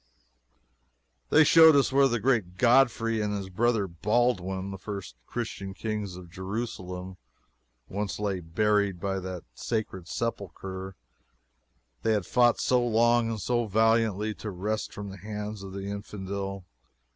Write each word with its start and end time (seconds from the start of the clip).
They 1.29 1.43
showed 1.43 1.75
us 1.75 1.91
where 1.91 2.07
the 2.07 2.19
great 2.19 2.57
Godfrey 2.57 3.21
and 3.21 3.35
his 3.37 3.49
brother 3.49 3.87
Baldwin, 3.87 4.71
the 4.71 4.79
first 4.79 5.15
Christian 5.27 5.75
Kings 5.75 6.15
of 6.15 6.31
Jerusalem, 6.31 7.17
once 7.87 8.17
lay 8.19 8.39
buried 8.39 8.99
by 8.99 9.19
that 9.19 9.43
sacred 9.53 10.07
sepulchre 10.07 10.95
they 12.01 12.13
had 12.13 12.25
fought 12.25 12.59
so 12.59 12.83
long 12.83 13.29
and 13.29 13.39
so 13.39 13.67
valiantly 13.67 14.33
to 14.33 14.49
wrest 14.49 14.91
from 14.91 15.11
the 15.11 15.17
hands 15.17 15.61
of 15.61 15.71
the 15.71 15.83
infidel. 15.85 16.65